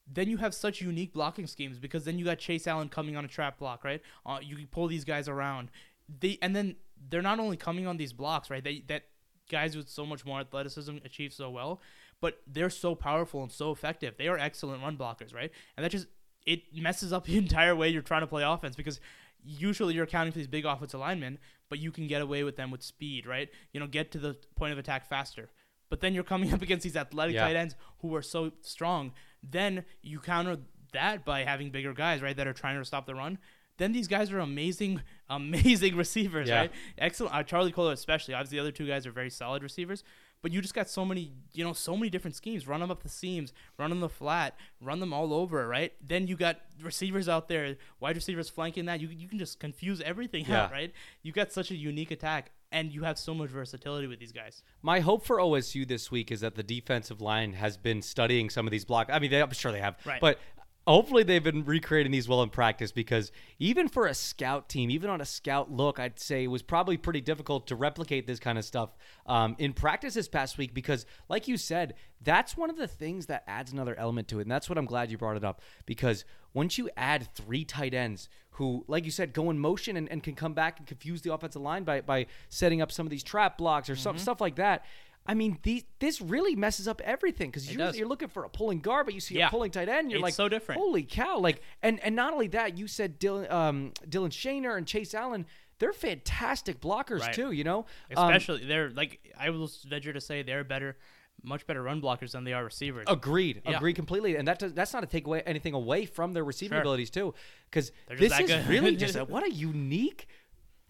[0.06, 3.24] Then you have such unique blocking schemes because then you got Chase Allen coming on
[3.24, 4.02] a trap block, right?
[4.26, 5.72] Uh, you can pull these guys around.
[6.20, 6.76] They and then
[7.10, 8.63] they're not only coming on these blocks, right?
[8.63, 9.04] They that
[9.50, 11.80] guys with so much more athleticism achieve so well,
[12.20, 14.15] but they're so powerful and so effective.
[14.17, 15.52] They are excellent run blockers, right?
[15.78, 16.08] And that just
[16.46, 19.00] it messes up the entire way you're trying to play offense because
[19.44, 21.38] usually you're accounting for these big offensive linemen,
[21.70, 23.50] but you can get away with them with speed, right?
[23.74, 25.50] You know, get to the point of attack faster.
[25.90, 27.46] But then you're coming up against these athletic Yeah.
[27.46, 29.14] tight ends who are so strong.
[29.44, 30.58] Then you counter
[30.94, 33.38] that by having bigger guys, right, that are trying to stop the run.
[33.78, 36.60] Then these guys are amazing, amazing receivers, Yeah.
[36.60, 36.72] right?
[36.98, 37.34] Excellent.
[37.34, 38.34] Uh, Charlie Kolar especially.
[38.34, 40.04] Obviously, the other two guys are very solid receivers.
[40.42, 42.68] But you just got so many, you know, so many different schemes.
[42.68, 45.94] Run them up the seams, run them the flat, run them all over, right?
[46.06, 49.00] Then you got receivers out there, wide receivers flanking that.
[49.00, 50.64] You you can just confuse everything Yeah.
[50.64, 50.92] out, right?
[51.22, 54.64] You got such a unique attack, and you have so much versatility with these guys.
[54.82, 58.66] My hope for OSU this week is that the defensive line has been studying some
[58.66, 59.12] of these blocks.
[59.14, 60.20] I mean, they, I'm sure they have, Right.
[60.20, 60.40] but
[60.88, 65.10] hopefully they've been recreating these well in practice because even for a scout team, even
[65.10, 68.58] on a scout look, I'd say it was probably pretty difficult to replicate this kind
[68.58, 68.89] of stuff
[69.28, 73.28] um, in practice this past week because, like you said, that's one of the things
[73.28, 74.44] that adds another element to it.
[74.44, 77.94] And that's what I'm glad you brought it up because once you add three tight
[77.94, 81.22] ends who, like you said, go in motion and, and can come back and confuse
[81.22, 84.02] the offensive line by, by setting up some of these trap blocks or Mm-hmm.
[84.02, 84.84] some stuff like that.
[85.26, 88.80] I mean, these, this really messes up everything because you're, you're looking for a pulling
[88.80, 90.10] guard, but you see a pulling tight end.
[90.12, 90.82] You're It's like, so different.
[90.82, 91.38] Holy cow!
[91.38, 95.46] Like, and and not only that, you said Dylan, um, Dylan Soehner and Chase Allen.
[95.80, 97.34] They're fantastic blockers Right.
[97.34, 97.52] too.
[97.52, 100.96] You know, Um, Especially they're like I will venture to say they're better,
[101.44, 103.06] much better run blockers than they are receivers.
[103.08, 103.62] Agreed.
[103.66, 103.78] Yeah.
[103.78, 104.36] Agreed completely.
[104.36, 106.82] And that does, that's not to take away anything away from their receiving Sure.
[106.82, 107.34] abilities too,
[107.70, 108.68] because this is good.
[108.68, 110.28] really just a, what a unique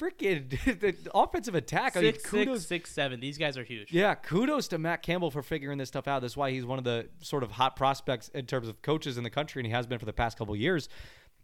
[0.02, 1.96] freaking the offensive attack.
[1.96, 2.62] I mean, kudos.
[2.62, 3.20] six, six, seven.
[3.20, 3.92] These guys are huge.
[3.92, 6.22] Yeah, kudos to Matt Campbell for figuring this stuff out.
[6.22, 9.24] That's why he's one of the sort of hot prospects in terms of coaches in
[9.24, 10.90] the country, and he has been for the past couple years.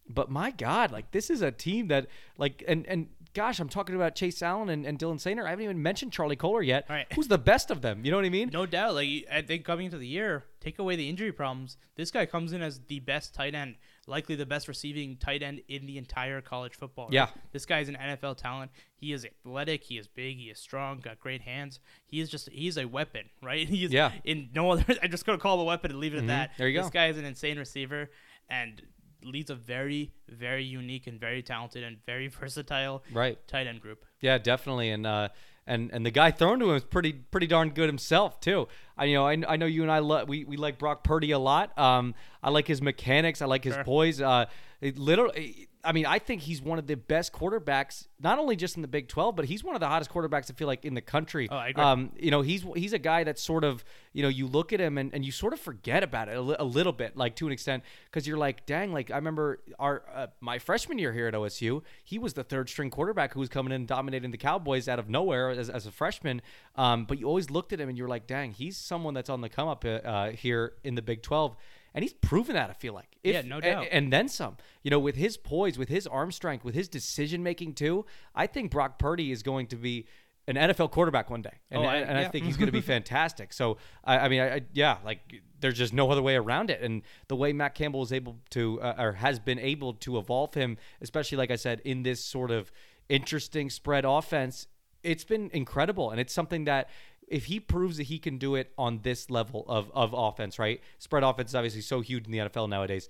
[0.09, 3.95] But my God, like this is a team that like and and gosh, I'm talking
[3.95, 5.45] about Chase Allen and, and Dylan Soehner.
[5.45, 6.85] I haven't even mentioned Charlie Kolar yet.
[6.89, 7.05] Right.
[7.13, 8.05] Who's the best of them?
[8.05, 8.49] You know what I mean?
[8.51, 8.95] No doubt.
[8.95, 11.77] Like I think coming into the year, take away the injury problems.
[11.95, 13.75] This guy comes in as the best tight end,
[14.07, 17.05] likely the best receiving tight end in the entire college football.
[17.05, 17.13] right?
[17.13, 17.27] Yeah.
[17.51, 18.71] This guy's an NFL talent.
[18.95, 19.83] He is athletic.
[19.83, 20.37] He is big.
[20.37, 20.99] He is strong.
[20.99, 21.79] Got great hands.
[22.05, 23.67] He is just he's a weapon, right?
[23.67, 24.09] He is Yeah.
[24.09, 24.17] Mm-hmm.
[24.27, 24.85] in no other.
[25.03, 26.51] I'm just gonna call him a weapon and leave it at that.
[26.57, 26.87] There you This go.
[26.87, 28.09] This guy is an insane receiver
[28.49, 28.81] and
[29.23, 33.37] leads a very, very unique and very talented and very versatile Right.
[33.47, 34.05] tight end group.
[34.21, 34.89] Yeah, definitely.
[34.91, 35.29] And uh,
[35.67, 38.67] and and the guy thrown to him is pretty pretty darn good himself too.
[38.97, 41.31] I you know I, I know you and I lo- we we like Brock Purdy
[41.31, 41.77] a lot.
[41.77, 43.41] Um, I like his mechanics.
[43.41, 43.83] I like his Sure.
[43.83, 44.21] poise.
[44.21, 44.45] Uh,
[44.81, 45.67] it literally.
[45.87, 48.89] I mean, I think he's one of the best quarterbacks, not only just in the
[48.89, 50.51] Big 12, but he's one of the hottest quarterbacks.
[50.51, 51.47] I feel like in the country.
[51.49, 51.81] Oh, I agree.
[51.81, 54.81] Um, you know, he's he's a guy that's sort of, you know, you look at
[54.81, 57.37] him and, and you sort of forget about it a, li- a little bit, like
[57.37, 61.13] to an extent, because you're like, dang, like I remember our uh, my freshman year
[61.13, 64.37] here at OSU, he was the third string quarterback who was coming in dominating the
[64.37, 66.41] Cowboys out of nowhere as, as a freshman.
[66.75, 69.39] Um, but you always looked at him and you're like, dang, he's someone that's on
[69.39, 71.55] the come up uh, uh, here in the Big 12.
[71.97, 73.17] And he's proven that, I feel like.
[73.23, 73.87] If- Yeah, no doubt.
[73.91, 74.57] and then some.
[74.83, 78.05] You know, with his poise, with his arm strength, with his decision making too,
[78.35, 80.05] I think Brock Purdy is going to be
[80.47, 82.81] an NFL quarterback one day, and, Oh, I- and I think he's going to be
[82.95, 83.51] fantastic.
[83.51, 86.81] So, I, I mean, I, I, yeah, like there's just no other way around it.
[86.83, 90.53] And the way Matt Campbell is able to, uh, or has been able to evolve
[90.53, 92.71] him, especially like I said, in this sort of
[93.09, 94.67] interesting spread offense,
[95.03, 96.89] it's been incredible, and it's something that.
[97.27, 100.81] If he proves that he can do it on this level of, of offense, right?
[100.97, 103.09] Spread offense is obviously so huge in the NFL nowadays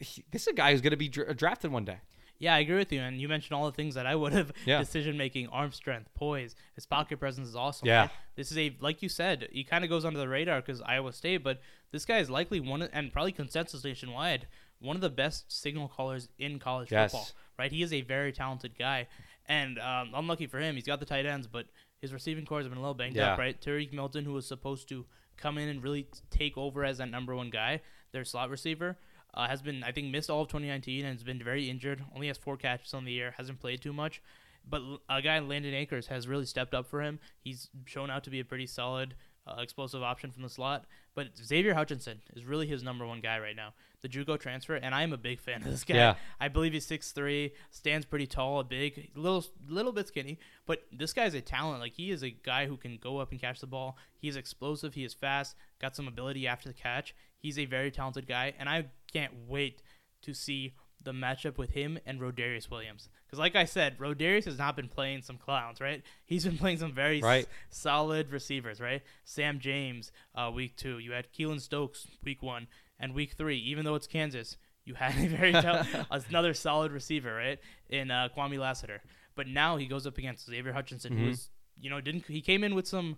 [0.00, 1.98] he- this is a guy who's going to be dra- drafted one day.
[2.38, 3.00] Yeah, I agree with you.
[3.00, 4.80] And you mentioned all the things that I would have Yeah.
[4.80, 7.86] decision making, arm strength, poise, his pocket presence is awesome.
[7.86, 8.08] Yeah.
[8.34, 11.12] This is a like you said, he kind of goes under the radar because Iowa
[11.12, 11.60] State, but
[11.92, 14.48] this guy is likely one of, and probably consensus nationwide
[14.80, 17.12] one of the best signal callers in college Yes.
[17.12, 17.28] football.
[17.56, 19.06] Right, he is a very talented guy,
[19.46, 21.66] and um, unlucky for him, he's got the tight ends, but
[22.04, 23.38] his receiving cores have been a little banged up.
[23.38, 25.06] Right, Tarique Milton, who was supposed to
[25.38, 27.80] come in and really take over as that number one guy,
[28.12, 28.98] their slot receiver.
[29.32, 32.04] Uh, has been, I think, missed all of 2019 and has been very injured.
[32.14, 33.34] Only has four catches on the year.
[33.36, 34.20] Hasn't played too much.
[34.68, 37.18] But a guy, Landen Akers, has really stepped up for him.
[37.40, 39.14] He's shown out to be a pretty solid,
[39.46, 40.86] uh, explosive option from the slot.
[41.14, 43.74] But Xavier Hutchinson is really his number one guy right now.
[44.02, 45.94] The JUCO transfer, and I am a big fan of this guy.
[45.94, 46.14] Yeah.
[46.38, 51.12] I believe he's 6'3", stands pretty tall, a big, little little bit skinny, but this
[51.12, 51.80] guy's a talent.
[51.80, 53.96] Like he is a guy who can go up and catch the ball.
[54.18, 54.94] He's explosive.
[54.94, 55.56] He is fast.
[55.80, 57.14] Got some ability after the catch.
[57.38, 59.82] He's a very talented guy, and I can't wait
[60.22, 60.74] to see
[61.04, 63.08] the matchup with him and Rodarius Williams.
[63.26, 66.02] Because, like I said, Rodarius has not been playing some clowns, right?
[66.24, 69.02] He's been playing some very s- solid receivers, right?
[69.24, 70.98] Sam James, uh, week two.
[70.98, 72.66] You had Keylon Stokes, week one,
[72.98, 73.58] and week three.
[73.58, 77.58] Even though it's Kansas, you had a very tal- another solid receiver, right?
[77.88, 79.02] In uh, Kwamie Lassiter.
[79.36, 81.18] But now he goes up against Xavier Hutchinson, Mhm.
[81.18, 83.16] who's you know didn't he came in with some.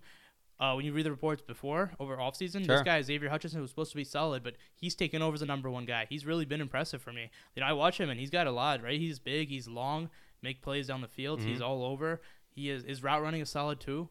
[0.58, 2.76] Uh, when you read the reports before over offseason, Sure.
[2.76, 5.46] this guy Xavier Hutchinson was supposed to be solid, but he's taken over as the
[5.46, 6.06] number one guy.
[6.08, 7.30] He's really been impressive for me.
[7.54, 8.98] You know, I watch him and he's got a lot, right?
[8.98, 10.08] He's big, he's long,
[10.40, 12.22] make plays down the field, he's all over.
[12.48, 14.08] He is his route running is solid too,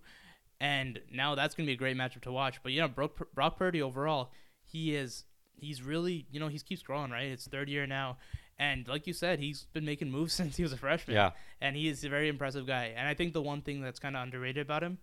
[0.60, 2.62] and now that's gonna be a great matchup to watch.
[2.62, 4.32] But you know, Brock, Brock Purdy overall,
[4.64, 5.24] he is
[5.60, 7.28] he's really you know he keeps growing, right?
[7.32, 8.18] It's third year now,
[8.60, 11.16] and like you said, he's been making moves since he was a freshman.
[11.16, 11.32] Yeah.
[11.60, 12.94] and he is a very impressive guy.
[12.96, 15.00] And I think the one thing that's kind of underrated about him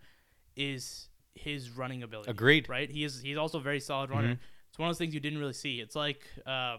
[0.57, 2.31] is his running ability.
[2.31, 2.69] Agreed.
[2.69, 2.91] Right?
[2.91, 4.39] He is he's also a very solid runner.
[4.69, 5.81] It's one of those things you didn't really see.
[5.81, 6.79] It's like um,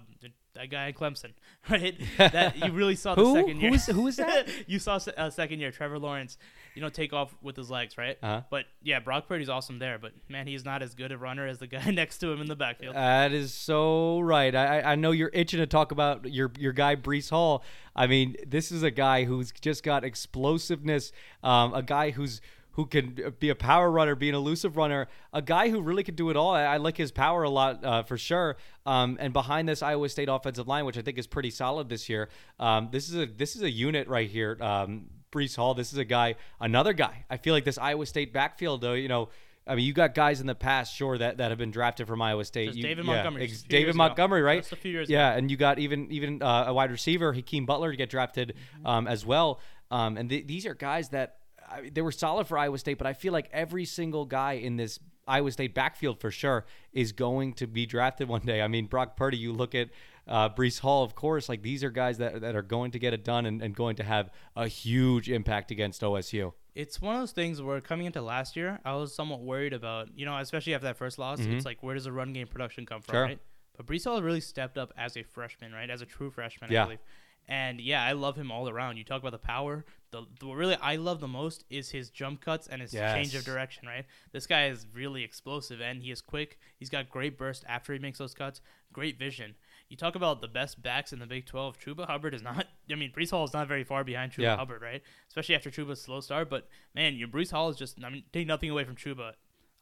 [0.55, 1.33] that guy at Clemson,
[1.69, 1.95] right?
[2.17, 3.69] that you really saw the second year.
[3.69, 4.47] Who is- who is that?
[4.67, 6.39] you saw se- uh, second year Trevor Lawrence,
[6.73, 8.17] you know, take off with his legs, right?
[8.23, 8.41] Uh-huh.
[8.49, 11.59] But yeah, Brock Purdy's awesome there, but man, he's not as good a runner as
[11.59, 12.95] the guy next to him in the backfield.
[12.95, 14.55] That is so right.
[14.55, 17.63] I, I- I know you're itching to talk about your your guy Breece Hall.
[17.95, 21.11] I mean, this is a guy who's just got explosiveness.
[21.43, 22.41] Um, a guy who's
[22.73, 25.07] who can be a power runner, be an elusive runner.
[25.31, 26.51] A guy who really can do it all.
[26.51, 28.57] I, I like his power a lot uh, for sure.
[28.85, 32.09] Um, and behind this Iowa State offensive line, which I think is pretty solid this
[32.09, 34.57] year, um, this is a this is a unit right here.
[34.61, 35.73] Um, Breece Hall.
[35.73, 37.25] This is a guy, another guy.
[37.29, 39.29] I feel like this Iowa State backfield, though, you know.
[39.65, 42.21] I mean, you got guys in the past, sure, that, that have been drafted from
[42.21, 42.65] Iowa State.
[42.65, 43.97] Just You- David yeah, Montgomery, ex- few years David ago.
[43.97, 44.59] Montgomery, right?
[44.61, 47.65] Just a few years yeah, and you got even even uh, a wide receiver, Hakeem
[47.65, 48.87] Butler, to get drafted Mm-hmm.
[48.87, 49.61] um, as well.
[49.89, 51.37] Um, and th- these are guys that
[51.73, 54.77] I, they were solid for Iowa State, but I feel like every single guy in
[54.77, 58.61] this Iowa State backfield for sure is going to be drafted one day.
[58.61, 59.89] I mean, Brock Purdy, you look at
[60.27, 63.13] uh, Breece Hall, of course, like these are guys that, that are going to get
[63.13, 66.53] it done and, and going to have a huge impact against OSU.
[66.75, 70.09] It's one of those things where coming into last year, I was somewhat worried about,
[70.15, 71.39] you know, especially after that first loss.
[71.39, 73.19] It's like, where does the run game production come from, Mm-hmm.
[73.19, 73.25] Sure.
[73.27, 73.39] right?
[73.77, 75.89] But Breece Hall really stepped up as a freshman, right?
[75.89, 76.81] As a true freshman, Yeah.
[76.81, 76.99] I believe.
[77.47, 78.97] And yeah, I love him all around.
[78.97, 79.85] You talk about the power.
[80.11, 83.35] The, the what really I love the most is his jump cuts and his change
[83.35, 84.05] of direction, right?
[84.31, 86.57] This guy is really explosive and he is quick.
[86.77, 88.61] He's got great burst after he makes those cuts,
[88.93, 89.55] great vision.
[89.89, 91.77] You talk about the best backs in the Big 12.
[91.79, 94.55] Chuba Hubbard is not, I mean, Breece Hall is not very far behind Chuba Yeah.
[94.55, 95.01] Hubbard, right?
[95.27, 96.49] Especially after Chuba's slow start.
[96.49, 99.33] But man, your Breece Hall is just, I mean, take nothing away from Chuba.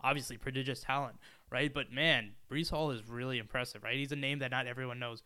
[0.04, 1.18] Obviously, prodigious talent,
[1.52, 1.72] right?
[1.72, 3.96] But man, Breece Hall is really impressive, right?
[3.96, 5.22] He's a name that not everyone knows.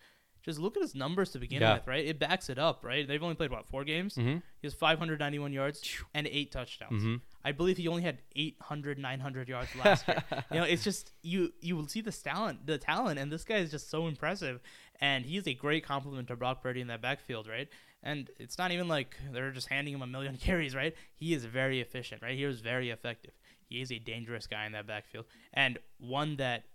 [0.45, 1.73] Just look at his numbers to begin Yeah.
[1.75, 2.05] with, right?
[2.05, 3.07] It backs it up, right?
[3.07, 4.15] They've only played what four games.
[4.15, 4.43] Mhm.
[4.61, 5.81] He has 591 yards
[6.13, 7.03] and eight touchdowns.
[7.03, 7.21] Mhm.
[7.43, 10.23] I believe he only had 800, 900 yards last year.
[10.51, 13.57] You know, it's just you you will see the talent, the talent, and this guy
[13.57, 14.61] is just so impressive.
[15.01, 17.67] And he's a great compliment to Brock Purdy in that backfield, right?
[18.03, 20.95] And it's not even like they're just handing him a million carries, right?
[21.15, 22.37] He is very efficient, right?
[22.37, 23.33] He was very effective.
[23.67, 26.65] He is a dangerous guy in that backfield, and one that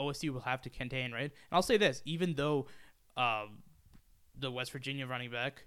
[0.00, 1.24] OSU will have to contain, right?
[1.24, 2.66] And I'll say this, even though
[3.18, 3.58] um,
[4.38, 5.64] the West Virginia running back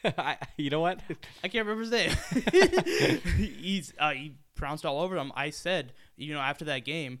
[0.04, 1.00] I, you know what?
[1.42, 3.20] I can't remember his name.
[3.36, 5.32] He's uh, he pounced all over them.
[5.34, 7.18] I said, you know, after that game,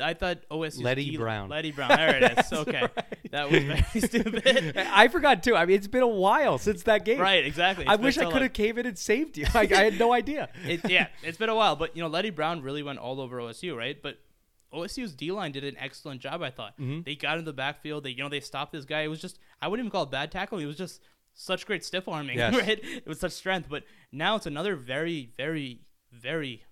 [0.00, 1.48] I thought OSU Leddie Brown.
[1.48, 1.88] Leddie Brown.
[1.88, 2.52] There it is.
[2.60, 2.86] Okay,
[3.30, 4.76] that was very stupid.
[4.76, 5.56] I forgot too.
[5.56, 7.20] I mean, it's been a while since that game.
[7.20, 7.86] right, exactly.
[7.86, 9.46] I It's wish I could have came in and saved you.
[9.54, 10.50] Like, I had no idea.
[10.64, 13.38] It, yeah, it's been a while, but you know, Leddie Brown really went all over
[13.38, 14.00] OSU, right?
[14.00, 14.18] But
[14.72, 16.42] OSU's D line did an excellent job.
[16.42, 17.04] I thought Mhm.
[17.04, 18.04] they got in the backfield.
[18.04, 19.00] They, you know, they stopped this guy.
[19.02, 20.62] It was just I wouldn't even call it bad tackling.
[20.64, 21.02] It was just
[21.34, 22.54] such great stiff arming, Yes.
[22.60, 22.78] right?
[22.82, 23.68] It was such strength.
[23.68, 25.80] But now it's another very, very,
[26.12, 26.64] very,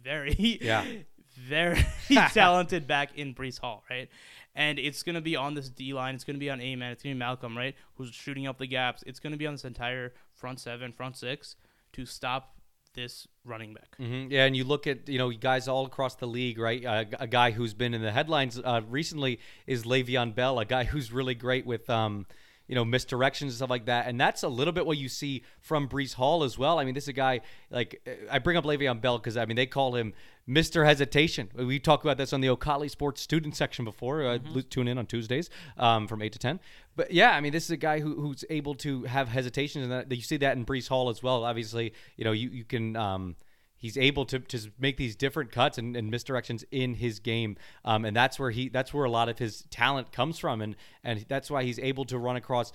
[0.00, 0.84] very, Yeah.
[1.36, 1.84] very
[2.32, 4.08] talented back in Breece Hall, right?
[4.54, 6.14] And it's gonna be on this D line.
[6.16, 6.92] It's gonna be on A man.
[6.92, 7.74] It's gonna be Malcolm, right?
[7.94, 9.02] Who's shooting up the gaps.
[9.06, 11.54] It's gonna be on this entire front seven, front six
[11.92, 12.56] to stop
[12.94, 13.96] this running back.
[13.96, 16.84] hmm Yeah, and you look at you know guys all across the league, right?
[16.84, 20.84] Uh, a guy who's been in the headlines uh, recently is Le'Veon Bell, a guy
[20.84, 22.26] who's really great with um,
[22.66, 25.42] you know misdirections and stuff like that, and that's a little bit what you see
[25.60, 26.78] from Breece Hall as well.
[26.78, 29.56] I mean, this is a guy like I bring up Le'Veon Bell because I mean
[29.56, 30.12] they call him
[30.48, 30.84] Mr.
[30.84, 31.48] Hesitation.
[31.54, 34.24] We talked about this on the O'Colly Sports student section before.
[34.26, 34.60] Uh, Mm-hmm.
[34.68, 35.48] Tune in on Tuesdays
[35.78, 36.58] um, from eight to ten.
[37.00, 39.90] But yeah, I mean, this is a guy who, who's able to have hesitations, and
[39.90, 41.44] that, you see that in Breece Hall as well.
[41.44, 42.94] Obviously, you know, you you can.
[42.94, 43.36] Um,
[43.78, 48.04] he's able to to make these different cuts and, and misdirections in his game, um,
[48.04, 51.24] and that's where he that's where a lot of his talent comes from, and and
[51.26, 52.70] that's why he's able to run across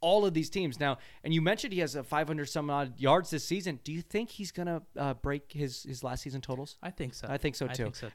[0.00, 0.98] all of these teams now.
[1.24, 3.80] And you mentioned he has a 500 some odd yards this season.
[3.84, 6.76] Do you think he's gonna uh, break his his last season totals?
[6.82, 7.26] I think so.
[7.28, 7.86] I think so too.
[7.86, 8.08] I think so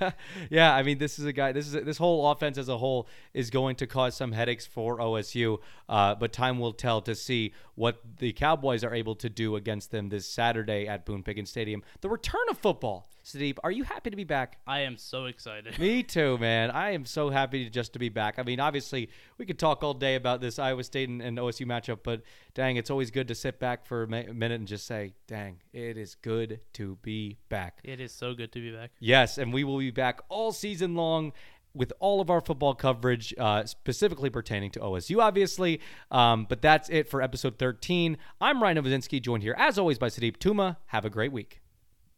[0.10, 0.14] too.
[0.50, 1.52] yeah, I mean, this is a guy.
[1.52, 4.66] This is a, this whole offense as a whole is going to cause some headaches
[4.66, 5.58] for OSU.
[5.88, 9.90] Uh, but time will tell to see what the Cowboys are able to do against
[9.90, 11.82] them this Saturday at Boone Pickens Stadium.
[12.00, 13.08] The return of football.
[13.28, 14.58] Steve, are you happy to be back?
[14.66, 15.78] I am so excited.
[15.78, 16.70] Me too, man.
[16.70, 18.38] I am so happy to just to be back.
[18.38, 21.66] I mean, obviously, we could talk all day about this Iowa State and, and OSU
[21.66, 22.22] matchup, but
[22.54, 25.98] dang, it's always good to sit back for a minute and just say, dang, it
[25.98, 27.80] is good to be back.
[27.84, 28.92] It is so good to be back.
[28.98, 31.34] Yes, and we will be back all season long
[31.74, 35.82] with all of our football coverage, uh, specifically pertaining to OSU, obviously.
[36.10, 38.16] Um, but that's it for episode 13.
[38.40, 40.78] I'm Ryan Novozinski, joined here, as always, by Sudeep Tuma.
[40.86, 41.60] Have a great week.